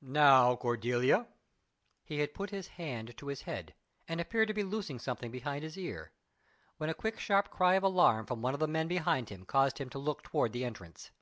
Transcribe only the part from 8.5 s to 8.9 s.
of the men